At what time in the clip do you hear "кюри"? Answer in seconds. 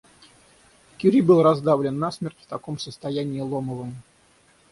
0.97-1.21